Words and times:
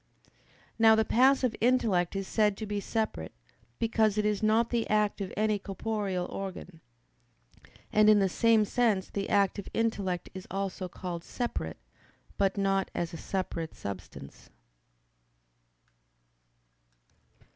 Now 0.79 0.95
the 0.95 1.05
passive 1.05 1.55
intellect 1.61 2.15
is 2.15 2.27
said 2.27 2.57
to 2.57 2.65
be 2.65 2.79
separate, 2.79 3.33
because 3.77 4.17
it 4.17 4.25
is 4.25 4.41
not 4.41 4.71
the 4.71 4.89
act 4.89 5.21
of 5.21 5.31
any 5.37 5.59
corporeal 5.59 6.25
organ. 6.25 6.81
And 7.93 8.09
in 8.09 8.17
the 8.17 8.27
same 8.27 8.65
sense 8.65 9.11
the 9.11 9.29
active 9.29 9.67
intellect 9.75 10.31
is 10.33 10.47
also 10.49 10.87
called 10.89 11.23
"separate"; 11.23 11.77
but 12.39 12.57
not 12.57 12.89
as 12.95 13.13
a 13.13 13.17
separate 13.17 13.75
substance. 13.75 14.49